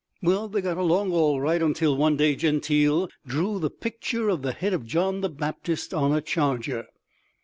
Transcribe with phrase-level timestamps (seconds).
[0.23, 4.51] Well, they got along all right, until one day Gentile drew the picture of the
[4.51, 6.87] head of John the Baptist on a charger.